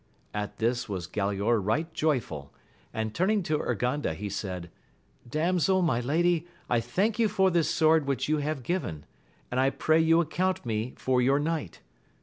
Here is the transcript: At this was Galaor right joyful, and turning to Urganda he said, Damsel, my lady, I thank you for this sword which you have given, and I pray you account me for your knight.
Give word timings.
At 0.33 0.57
this 0.57 0.89
was 0.89 1.07
Galaor 1.07 1.63
right 1.63 1.93
joyful, 1.93 2.51
and 2.91 3.13
turning 3.13 3.43
to 3.43 3.59
Urganda 3.59 4.15
he 4.15 4.29
said, 4.29 4.71
Damsel, 5.29 5.83
my 5.83 5.99
lady, 5.99 6.47
I 6.67 6.79
thank 6.79 7.19
you 7.19 7.27
for 7.29 7.51
this 7.51 7.69
sword 7.69 8.07
which 8.07 8.27
you 8.27 8.37
have 8.37 8.63
given, 8.63 9.05
and 9.51 9.59
I 9.59 9.69
pray 9.69 9.99
you 9.99 10.19
account 10.19 10.65
me 10.65 10.95
for 10.97 11.21
your 11.21 11.37
knight. 11.37 11.81